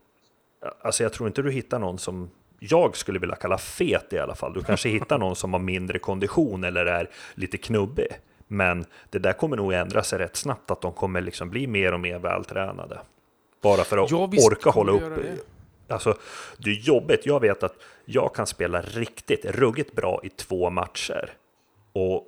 [0.82, 2.30] Alltså jag tror inte du hittar någon som
[2.70, 4.54] jag skulle vilja kalla fet i alla fall.
[4.54, 8.08] Du kanske hittar någon som har mindre kondition eller är lite knubbig.
[8.48, 11.94] Men det där kommer nog ändra sig rätt snabbt, att de kommer liksom bli mer
[11.94, 13.00] och mer vältränade.
[13.62, 15.02] Bara för att ja, orka hålla upp.
[15.02, 15.94] Det.
[15.94, 16.18] Alltså,
[16.58, 17.26] det är jobbigt.
[17.26, 21.34] Jag vet att jag kan spela riktigt, ruggigt bra i två matcher.
[21.94, 22.28] Och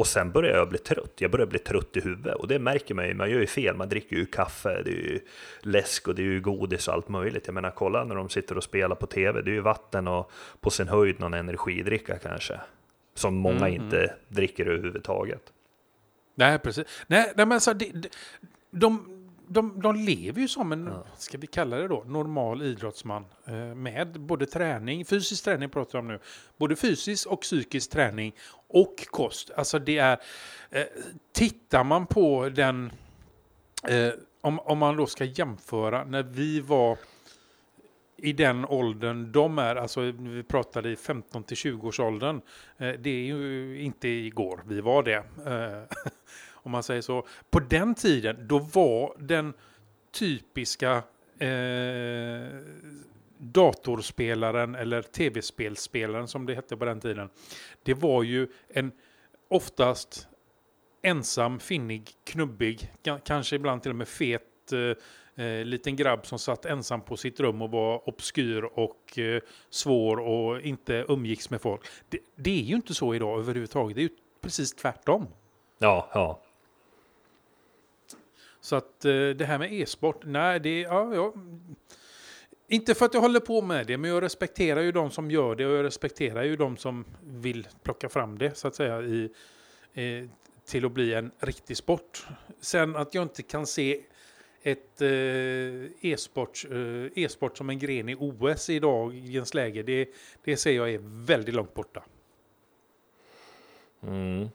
[0.00, 1.12] och sen börjar jag bli trött.
[1.16, 3.14] Jag börjar bli trött i huvudet och det märker man ju.
[3.14, 3.76] Man gör ju fel.
[3.76, 5.20] Man dricker ju kaffe, det är ju
[5.60, 7.46] läsk och det är ju godis och allt möjligt.
[7.46, 9.42] Jag menar, kolla när de sitter och spelar på tv.
[9.42, 12.60] Det är ju vatten och på sin höjd någon energidricka kanske.
[13.14, 15.42] Som många mm, inte dricker överhuvudtaget.
[16.34, 16.86] Nej, precis.
[17.06, 18.08] Nej, nej men de, de,
[18.70, 19.19] de,
[19.52, 21.06] de lever ju som en, ja.
[21.16, 23.24] ska vi kalla det då, normal idrottsman.
[23.46, 26.18] Eh, med både träning, fysisk träning pratar jag om nu,
[26.58, 28.34] både fysisk och psykisk träning
[28.68, 29.50] och kost.
[29.50, 30.18] Alltså det är,
[30.70, 30.84] eh,
[31.32, 32.92] tittar man på den,
[33.88, 36.98] eh, om, om man då ska jämföra när vi var
[38.16, 42.40] i den åldern de är, alltså vi pratade i 15 till 20 års åldern.
[42.78, 45.24] Det är ju inte igår vi var det.
[46.62, 47.26] om man säger så.
[47.50, 49.52] På den tiden, då var den
[50.12, 51.02] typiska
[51.38, 52.60] eh,
[53.38, 57.28] datorspelaren eller tv-spelspelaren som det hette på den tiden.
[57.82, 58.92] Det var ju en
[59.48, 60.28] oftast
[61.02, 62.92] ensam, finnig, knubbig,
[63.24, 67.40] kanske ibland till och med fet eh, eh, liten grabb som satt ensam på sitt
[67.40, 71.80] rum och var obskyr och eh, svår och inte umgicks med folk.
[72.08, 73.94] Det, det, är ju inte så idag överhuvudtaget.
[73.94, 75.26] Det är ju precis tvärtom.
[75.78, 76.42] Ja, ja.
[78.60, 81.34] Så att eh, det här med e-sport, nej, det ja, ja.
[82.68, 85.54] Inte för att jag håller på med det, men jag respekterar ju de som gör
[85.54, 89.30] det och jag respekterar ju de som vill plocka fram det så att säga i,
[89.94, 90.28] eh,
[90.64, 92.26] till att bli en riktig sport.
[92.60, 94.00] Sen att jag inte kan se
[94.62, 100.08] ett eh, eh e-sport eh, e som en gren i OS i dagens läge, det,
[100.44, 102.04] det ser jag är väldigt långt borta.
[104.02, 104.48] Mm.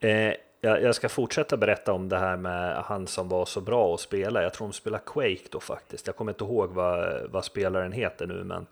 [0.00, 3.94] Eh, jag, jag, ska fortsätta berätta om det här med han som var så bra
[3.94, 4.42] att spela.
[4.42, 6.06] Jag tror de spelar Quake då faktiskt.
[6.06, 8.66] Jag kommer inte ihåg vad, vad spelaren heter nu, men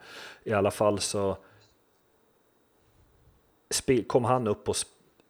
[0.45, 1.37] i alla fall så
[4.07, 4.75] kom han upp på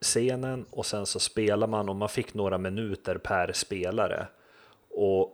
[0.00, 4.26] scenen och sen så spelar man och man fick några minuter per spelare.
[4.90, 5.32] Och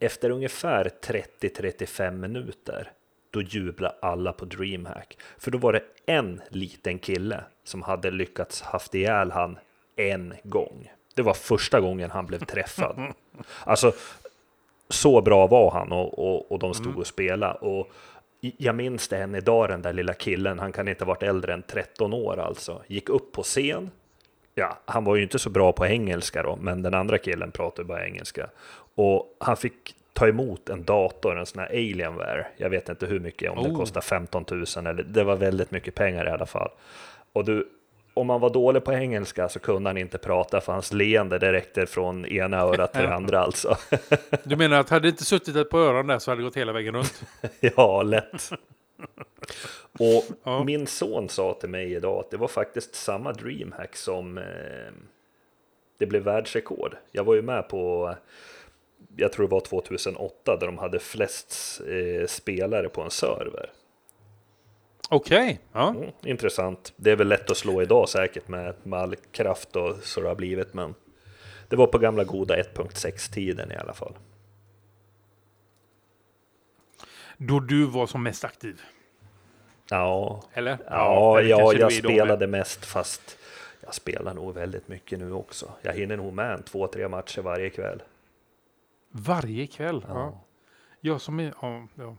[0.00, 2.92] efter ungefär 30-35 minuter
[3.30, 5.18] då jublade alla på DreamHack.
[5.38, 9.58] För då var det en liten kille som hade lyckats haft ihjäl han
[9.96, 10.92] en gång.
[11.14, 12.96] Det var första gången han blev träffad.
[13.64, 13.92] Alltså,
[14.88, 16.98] så bra var han och, och, och de stod mm.
[16.98, 17.58] och spelade.
[17.58, 17.92] Och
[18.40, 21.52] jag minns det än idag, den där lilla killen, han kan inte ha varit äldre
[21.52, 23.90] än 13 år alltså, gick upp på scen.
[24.54, 27.88] Ja, han var ju inte så bra på engelska då, men den andra killen pratade
[27.88, 28.48] bara engelska.
[28.94, 32.46] Och han fick ta emot en dator, en sån här Alienware.
[32.56, 33.68] Jag vet inte hur mycket, om oh.
[33.68, 36.70] det kostar 15 000 eller det var väldigt mycket pengar i alla fall.
[37.32, 37.68] Och du,
[38.14, 41.52] om man var dålig på engelska så kunde han inte prata för hans leende det
[41.52, 43.76] räckte från ena örat till det andra alltså.
[44.44, 46.56] Du menar att hade det inte suttit ett på öron där så hade det gått
[46.56, 47.22] hela vägen runt?
[47.60, 48.50] ja, lätt.
[49.98, 50.64] Och ja.
[50.64, 54.44] min son sa till mig idag att det var faktiskt samma DreamHack som eh,
[55.98, 56.96] det blev världsrekord.
[57.12, 58.14] Jag var ju med på,
[59.16, 63.70] jag tror det var 2008, där de hade flest eh, spelare på en server.
[65.14, 65.44] Okej.
[65.44, 65.56] Okay.
[65.72, 65.88] Ja.
[65.88, 66.92] Mm, intressant.
[66.96, 70.28] Det är väl lätt att slå idag säkert med, med all kraft och så det
[70.28, 70.94] har blivit, men
[71.68, 74.14] det var på gamla goda 1.6-tiden i alla fall.
[77.36, 78.80] Då du var som mest aktiv?
[79.90, 80.78] Ja, eller?
[80.86, 83.38] Ja, ja, ja jag spelade mest, fast
[83.80, 85.72] jag spelar nog väldigt mycket nu också.
[85.82, 88.02] Jag hinner nog med en två, tre matcher varje kväll.
[89.10, 90.04] Varje kväll?
[90.08, 90.14] Ja.
[90.14, 90.44] ja.
[91.00, 91.54] Jag som är...
[91.62, 92.16] Ja, ja.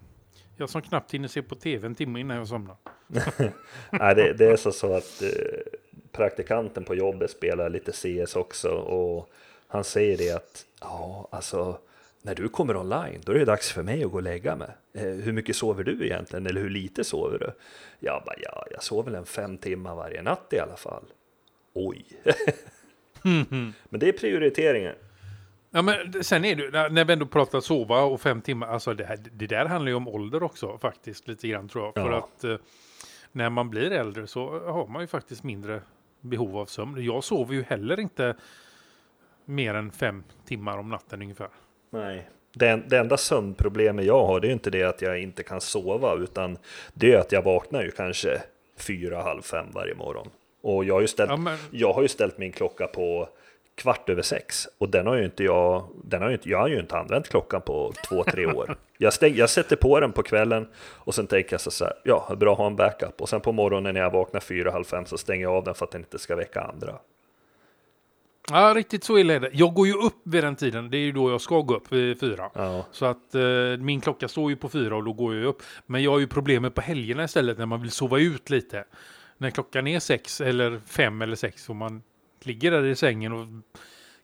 [0.57, 2.75] Jag som knappt hinner se på tv en timme innan jag somnar.
[3.91, 5.29] Nej, det, det, är så, så att eh,
[6.11, 9.29] praktikanten på jobbet spelar lite CS också och
[9.67, 11.79] han säger det att ja, alltså
[12.21, 14.69] när du kommer online, då är det dags för mig att gå och lägga mig.
[14.93, 16.47] Eh, hur mycket sover du egentligen?
[16.47, 17.51] Eller hur lite sover du?
[17.99, 21.03] Jag bara, ja, jag sover väl en fem timmar varje natt i alla fall.
[21.73, 22.05] Oj!
[23.89, 24.95] Men det är prioriteringar.
[25.75, 29.05] Ja, men sen är det när vi ändå pratar sova och fem timmar, alltså det,
[29.05, 31.93] här, det där handlar ju om ålder också faktiskt lite grann tror jag.
[31.93, 32.17] För Ja.
[32.17, 32.55] att eh,
[33.31, 35.81] när man blir äldre så har man ju faktiskt mindre
[36.21, 37.03] behov av sömn.
[37.05, 38.35] Jag sover ju heller inte
[39.45, 41.49] mer än fem timmar om natten ungefär.
[41.89, 42.29] Nej.
[42.53, 45.61] Det, det enda sömnproblemet jag har det är ju inte det att jag inte kan
[45.61, 46.57] sova utan
[46.93, 48.41] det är att jag vaknar ju kanske
[48.77, 50.29] fyra, halv fem varje morgon.
[50.61, 53.29] Och jag har ju ställt, Ja, men- jag har ju ställt min klocka på
[53.75, 56.67] kvart över sex och den har ju inte jag, den har ju inte, jag har
[56.67, 58.75] ju inte använt klockan på två, tre år.
[58.97, 62.35] Jag, stäng, jag sätter på den på kvällen och sen tänker jag så här, ja,
[62.37, 63.21] bra att ha en backup.
[63.21, 65.75] Och sen på morgonen när jag vaknar fyra, halv fem så stänger jag av den
[65.75, 66.95] för att den inte ska väcka andra.
[68.49, 69.49] Ja, riktigt så illa är det.
[69.53, 70.89] Jag går ju upp vid den tiden.
[70.89, 72.49] Det är ju då jag ska gå upp vid fyra.
[72.53, 73.41] Ja, Så att eh,
[73.79, 75.63] min klocka står ju på fyra och då går jag upp.
[75.85, 78.85] Men jag har ju problemet på helgerna istället när man vill sova ut lite.
[79.37, 82.03] När klockan är sex eller fem eller sex och man
[82.45, 83.47] ligger där i sängen och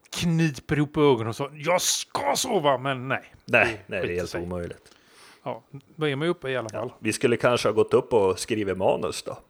[0.10, 3.34] kniper ihop ögonen och så jag ska sova, men nej.
[3.46, 4.42] nej, nej, det är helt sig.
[4.42, 4.96] omöjligt.
[5.44, 5.64] Ja,
[5.96, 6.94] då är man ju uppe i alla fall.
[7.00, 9.38] Vi skulle kanske ha gått upp och skrivit manus då.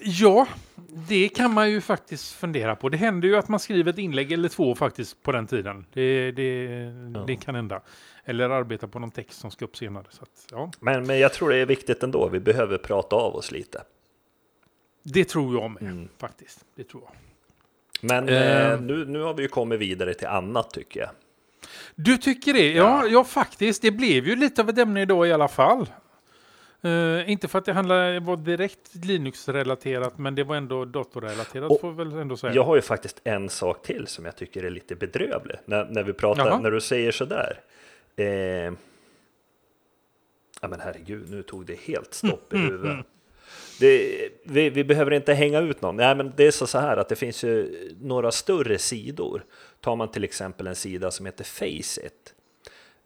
[0.00, 0.46] Ja,
[1.08, 2.88] det kan man ju faktiskt fundera på.
[2.88, 5.86] Det händer ju att man skriver ett inlägg eller två faktiskt på den tiden.
[5.92, 6.66] Det, det,
[7.26, 7.80] det kan hända.
[8.24, 10.04] Eller arbeta på någon text som ska upp senare.
[10.10, 12.28] Så att, ja, Men, men jag tror det är viktigt ändå.
[12.28, 13.82] Vi behöver prata av oss lite.
[15.02, 16.08] det tror jag med Mm.
[16.18, 16.64] faktiskt.
[16.74, 17.12] Det tror jag.
[18.00, 18.70] Men Eh.
[18.72, 21.10] eh, nu, nu har vi ju kommit vidare till annat tycker jag.
[21.94, 22.72] Du tycker det?
[22.72, 23.82] Ja, ja, faktiskt.
[23.82, 25.86] Det blev ju lite av ett ämne idag i alla fall.
[26.82, 31.80] Eh, inte för att det handlar, var direkt Linux-relaterat, men det var ändå datorrelaterat Och
[31.80, 32.54] får väl ändå säga.
[32.54, 35.56] Jag har ju faktiskt en sak till som jag tycker är lite bedrövlig.
[35.64, 36.60] När, när vi pratar, Jaha.
[36.60, 37.60] när du säger sådär.
[38.16, 38.26] Eh,
[40.60, 43.06] ja men herregud, nu tog det helt stopp i huvudet.
[43.80, 45.96] Det, vi, vi behöver inte hänga ut någon.
[45.96, 49.44] Nej, men det är så, så här att det finns ju några större sidor.
[49.80, 52.34] Tar man till exempel en sida som heter Faceit.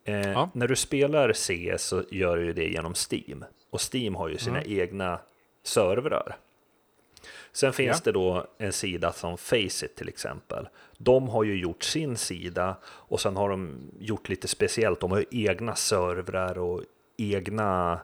[0.05, 0.51] Eh, Ja.
[0.55, 3.45] När du spelar CS så gör du det genom Steam.
[3.71, 5.19] Och Steam har ju sina egna
[5.63, 6.37] servrar.
[7.53, 8.01] Sen finns Ja.
[8.05, 10.69] det då en sida som Faceit till exempel.
[10.99, 15.01] De har ju gjort sin sida och sen har de gjort lite speciellt.
[15.01, 16.83] De har ju egna servrar och
[17.17, 18.01] egna,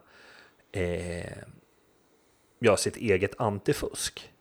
[0.73, 1.33] eh,
[2.59, 4.33] ja, sitt eget antifusk.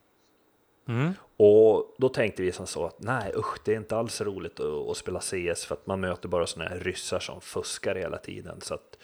[0.88, 1.12] Mm.
[1.36, 4.88] Och då tänkte vi som så att nej usch, det är inte alls roligt att,
[4.88, 8.60] att spela CS för att man möter bara sådana här ryssar som fuskar hela tiden.
[8.60, 8.98] Så att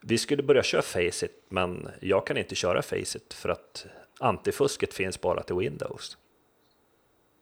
[0.00, 3.86] vi skulle börja köra Faceit, men jag kan inte köra Faceit för att
[4.18, 6.18] antifusket finns bara till Windows.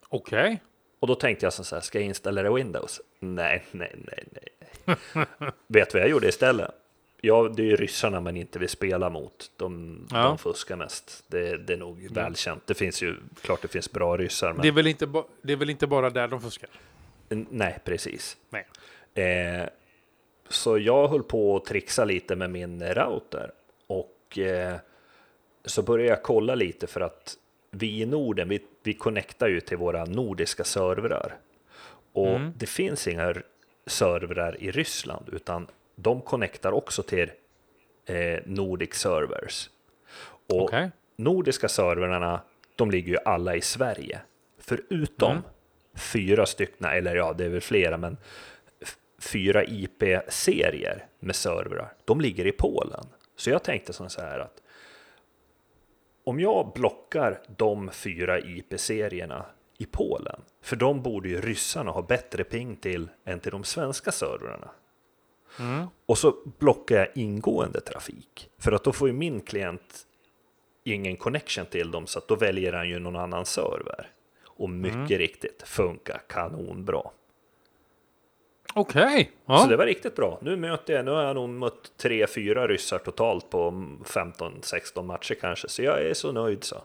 [0.09, 0.63] Okej.
[1.01, 3.01] Och då tänkte jag så här, ska jag installera Windows?
[3.21, 4.97] Nej, nej, nej, nej.
[5.67, 6.71] Vet vad jag gjorde istället?
[7.27, 9.51] Ja, det är ju ryssarna man inte vill spela mot.
[9.57, 10.23] De, Ja.
[10.23, 11.25] de fuskar mest.
[11.29, 12.67] Det, det är nog välkänt.
[12.67, 15.09] Det finns ju, klart det finns bra ryssar, men Det, är väl inte
[15.43, 16.69] det är väl inte bara där de fuskar?
[17.51, 18.37] nej, precis.
[18.51, 18.67] Nej.
[19.27, 19.69] Eh,
[20.49, 23.51] så jag höll på att trixa lite med min router
[23.87, 24.77] och eh,
[25.65, 27.37] så började jag kolla lite för att
[27.71, 31.37] vi i Norden, vi, vi connectar ju till våra nordiska servrar
[32.13, 32.53] och Mm.
[32.57, 33.35] det finns inga
[33.87, 37.31] servrar i Ryssland utan de connectar också till
[38.07, 39.71] eh, Nordic servers.
[40.49, 40.91] Och Okej.
[41.17, 42.41] nordiska servrarna,
[42.77, 44.21] de ligger ju alla i Sverige.
[44.59, 45.43] Förutom Mm.
[45.97, 48.17] fyra stycken, eller ja, det är väl flera, men
[49.19, 53.07] fyra IP-serier med servrar, de ligger i Polen.
[53.37, 54.63] Så jag tänkte som så här att
[56.25, 59.47] om jag blockar de fyra IP-serierna
[59.79, 64.13] i Polen, för de borde ju ryssarna ha bättre ping till än till de svenska
[64.13, 64.71] servrarna.
[65.61, 65.87] Mm.
[66.07, 70.07] Och så blockar jag ingående trafik, för att då får ju min klient
[70.85, 74.11] ingen connection till dem, så att då väljer han ju någon annan server.
[74.47, 77.03] Och mycket riktigt, funkar kanonbra.
[78.75, 79.31] Okej.
[79.47, 79.59] Ja.
[79.59, 80.39] Så det var riktigt bra.
[80.43, 83.71] Nu möter jag, nu har jag nog mött tre, fyra ryssar totalt på
[84.05, 86.77] 15-16 matcher kanske, så jag är så nöjd så.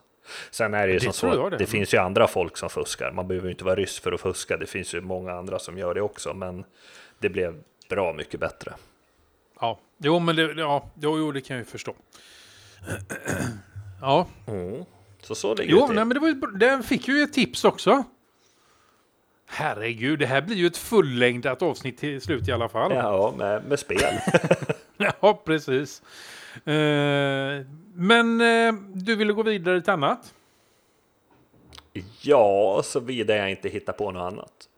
[0.52, 1.58] Sen är det ju Det som så att det.
[1.58, 3.12] det finns ju andra folk som fuskar.
[3.12, 4.58] Man behöver ju inte vara ryss för att fuska.
[4.58, 6.64] Det finns ju många andra som gör det också, men
[7.20, 8.74] det blev bra mycket bättre.
[9.62, 11.96] Ja, jo, men det, ja, jo, jo, det kan jag ju förstå.
[14.02, 14.86] Ja, Mm.
[15.22, 15.96] Så så ligger jo, det till.
[15.96, 18.04] nej, men det var, ju den fick ju ett tips också.
[19.48, 22.92] Herregud, det här blir ju ett fullängdat avsnitt till slut i alla fall.
[22.94, 24.20] Ja, med, med spel.
[25.22, 26.02] Ja, precis.
[26.66, 30.34] Eh, men eh, du ville gå vidare till annat?
[32.22, 34.69] ja, såvida jag inte hittar på något annat.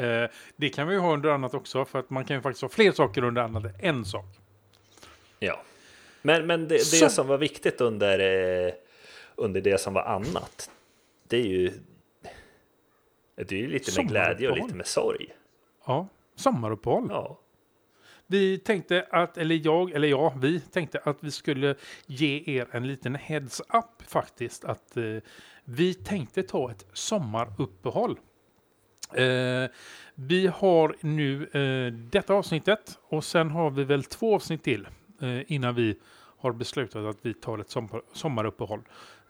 [0.00, 2.62] Eh, det kan vi ju ha under annat också, för att man kan ju faktiskt
[2.62, 4.26] ha fler saker under annat än en sak.
[5.38, 5.60] Ja,
[6.22, 8.18] men, men det, det som var viktigt under,
[8.66, 8.72] eh,
[9.36, 10.70] under det som var annat,
[11.28, 11.72] det är ju
[13.34, 15.26] Det är ju lite med glädje och lite med sorg.
[15.86, 17.06] Ja, sommaruppehåll.
[17.10, 17.38] Ja,
[18.26, 21.74] Vi tänkte att, eller jag, eller ja, vi tänkte att vi skulle
[22.06, 24.64] ge er en liten heads up faktiskt.
[24.64, 25.04] Att eh,
[25.64, 28.18] vi tänkte ta ett sommaruppehåll.
[29.14, 29.70] Eh,
[30.14, 34.88] vi har nu eh, detta avsnittet och sen har vi väl två avsnitt till
[35.20, 35.98] eh, innan vi
[36.38, 38.80] har beslutat att vi tar ett sommar, sommaruppehåll.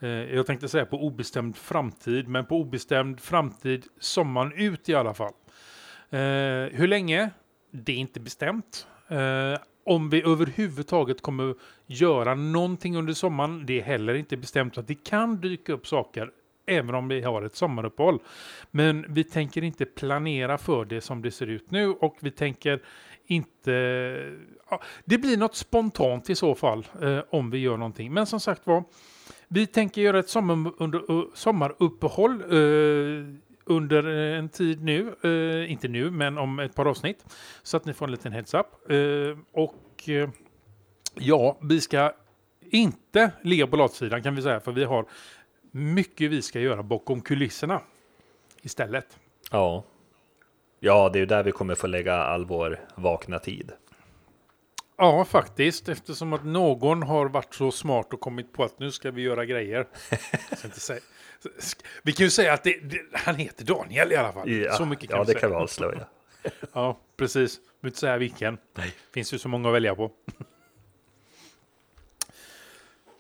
[0.01, 5.15] Eh, jag tänkte säga på obestämd framtid, men på obestämd framtid sommaren ut i alla
[5.15, 5.33] fall.
[6.11, 6.19] Eh,
[6.73, 7.31] hur länge?
[7.71, 8.87] Det är inte bestämt.
[9.09, 11.55] Eh, om vi överhuvudtaget kommer
[11.87, 14.79] göra någonting under sommaren, det är heller inte bestämt.
[14.79, 16.31] Att det kan dyka upp saker
[16.71, 18.19] även om vi har ett sommaruppehåll.
[18.71, 22.83] Men vi tänker inte planera för det som det ser ut nu och vi tänker
[23.27, 23.73] inte...
[24.71, 28.13] Ja, det blir något spontant i så fall eh, om vi gör någonting.
[28.13, 28.85] Men som sagt var,
[29.49, 35.15] vi tänker göra ett sommar, under, uh, sommaruppehåll eh, under eh, en tid nu.
[35.23, 37.25] Eh, inte nu, men om ett par avsnitt.
[37.63, 38.91] Så att ni får en liten heads up.
[38.91, 40.29] Eh, och eh,
[41.15, 42.13] ja, vi ska
[42.71, 45.07] inte ligga på latsidan kan vi säga, för vi har
[45.71, 47.81] mycket vi ska göra bakom kulisserna
[48.63, 49.19] istället.
[49.51, 49.85] ja.
[50.83, 53.73] Ja, det är ju där vi kommer få lägga all vår vakna tid.
[54.97, 59.11] Ja, faktiskt, eftersom att någon har varit så smart och kommit på att nu ska
[59.11, 59.87] vi göra grejer.
[62.03, 64.51] Vi kan ju säga att det, det, han heter Daniel i alla fall.
[64.51, 65.41] Ja, så mycket kan ja det säga.
[65.41, 66.07] kan vi avslöja.
[66.73, 67.59] Ja, precis.
[67.59, 68.59] Vi behöver inte säga vilken.
[68.75, 68.95] Nej.
[69.15, 70.11] finns ju så många att välja på.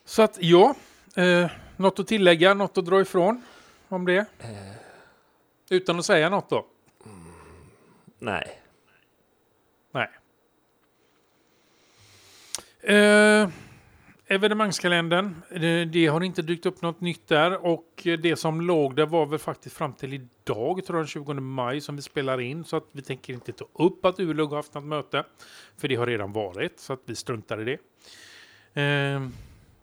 [0.04, 0.74] Så att ja,
[1.16, 1.50] eh,
[1.80, 3.42] något att tillägga, något att dra ifrån
[3.88, 4.26] om det?
[5.70, 6.66] Utan att säga något då?
[8.18, 8.60] Nej.
[9.92, 10.08] Nej.
[12.82, 13.48] Eh,
[14.26, 18.96] evenemangskalendern, det, det har inte dykt upp något nytt där och eh, det som låg
[18.96, 22.40] där var väl faktiskt fram till idag, tror jag, den 20 maj som vi spelar
[22.40, 22.64] in.
[22.64, 25.24] Så att vi tänker inte ta upp att ULUG har haft något möte,
[25.76, 27.78] för det har redan varit, så att vi struntar i det.
[28.82, 29.28] Eh,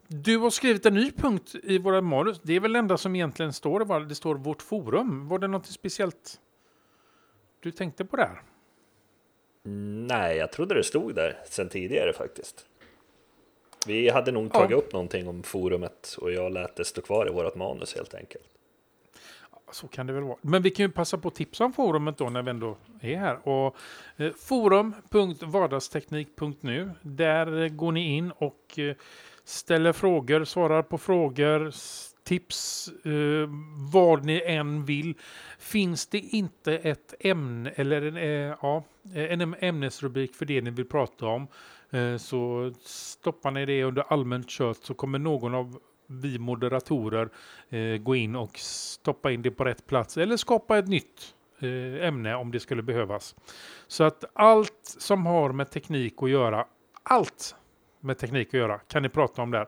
[0.08, 2.40] du har skrivit en ny punkt i våra manus.
[2.44, 5.28] Det är väl det enda som egentligen står, det står vårt forum.
[5.28, 6.40] Var det något speciellt
[7.60, 8.42] du tänkte på där?
[10.08, 12.66] Nej, jag trodde det stod där sedan tidigare faktiskt.
[13.88, 14.50] Vi hade nog Ja.
[14.60, 18.14] tagit upp någonting om forumet och jag lät det stå kvar i vårt manus helt
[18.14, 18.44] enkelt.
[19.72, 20.38] Så kan det väl vara.
[20.42, 23.18] Men vi kan ju passa på att tipsa om forumet då när vi ändå är
[23.18, 23.48] här.
[23.50, 23.76] Och,
[24.18, 26.92] eh, forum.vardagsteknik.nu.
[27.02, 28.96] Där går ni in och eh,
[29.48, 31.72] ställer frågor, svarar på frågor,
[32.24, 33.50] tips, eh,
[33.94, 35.16] vad ni än vill.
[35.60, 38.84] Finns det inte ett ämne eller en, eh, ja,
[39.14, 41.48] en ämnesrubrik för det ni vill prata om
[41.90, 47.30] eh, så stoppar ni det under allmänt kött så kommer någon av vi moderatorer
[47.70, 52.08] eh, gå in och stoppa in det på rätt plats eller skapa ett nytt eh,
[52.08, 53.36] ämne om det skulle behövas.
[53.88, 56.66] Så att allt som har med teknik att göra,
[57.04, 57.56] allt
[58.08, 59.68] med teknik att göra kan ni prata om där.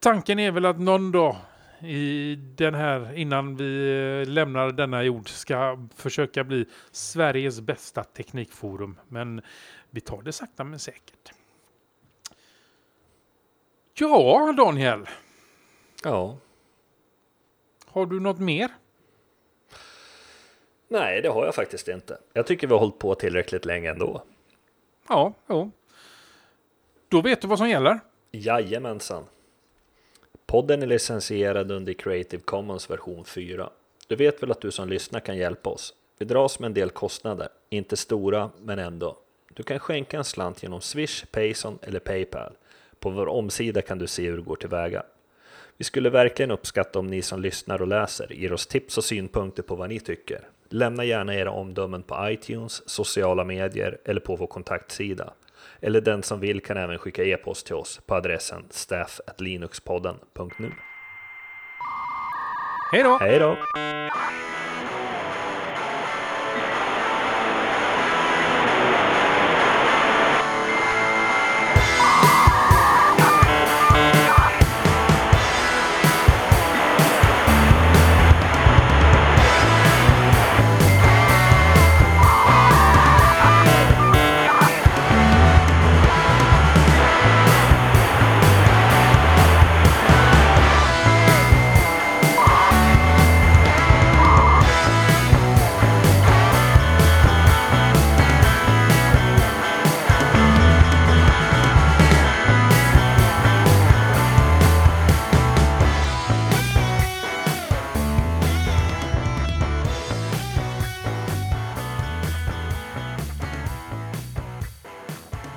[0.00, 1.36] Tanken är väl att någon dag
[1.80, 3.90] i den här, innan vi
[4.22, 9.00] eh, lämnar denna jord, ska försöka bli Sveriges bästa teknikforum.
[9.08, 9.42] Men
[9.90, 11.32] vi tar det sakta men säkert.
[13.94, 15.06] Ja, Daniel.
[16.04, 16.36] Ja,
[17.86, 18.70] Har du något mer?
[20.88, 22.18] nej, det har jag faktiskt inte.
[22.32, 24.22] Jag tycker vi har hållit på tillräckligt länge ändå.
[25.08, 25.70] Ja, jo.
[27.12, 28.00] Då vet du vad som gäller.
[28.30, 29.24] Jajamensan.
[30.46, 33.70] Podden är licensierad under Creative Commons version 4.
[34.06, 35.94] Du vet väl att du som lyssnar kan hjälpa oss?
[36.18, 39.18] Vi dras med en del kostnader, inte stora men ändå.
[39.54, 42.52] Du kan skänka en slant genom Swish, Payson eller Paypal.
[42.98, 45.02] På vår omsida kan du se hur det går tillväga.
[45.76, 49.62] Vi skulle verkligen uppskatta om ni som lyssnar och läser ger oss tips och synpunkter
[49.62, 50.48] på vad ni tycker.
[50.68, 55.32] Lämna gärna era omdömen på iTunes, sociala medier eller på vår kontaktsida.
[55.80, 60.72] Eller den som vill kan även skicka e-post till oss på adressen staff@linuxpodden.nu.
[62.92, 63.18] Hej då!
[63.20, 63.56] Hej då!